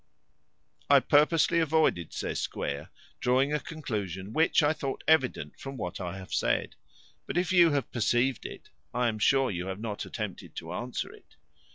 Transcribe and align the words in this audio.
"I 0.89 0.99
purposely 0.99 1.59
avoided," 1.59 2.11
says 2.11 2.41
Square, 2.41 2.89
"drawing 3.19 3.53
a 3.53 3.59
conclusion 3.59 4.33
which 4.33 4.63
I 4.63 4.73
thought 4.73 5.03
evident 5.07 5.59
from 5.59 5.77
what 5.77 6.01
I 6.01 6.17
have 6.17 6.33
said; 6.33 6.73
but 7.27 7.37
if 7.37 7.51
you 7.51 7.69
perceived 7.83 8.47
it, 8.47 8.71
I 8.95 9.09
am 9.09 9.19
sure 9.19 9.51
you 9.51 9.67
have 9.67 9.79
not 9.79 10.03
attempted 10.07 10.55
to 10.55 10.73
answer 10.73 11.13
it. 11.13 11.35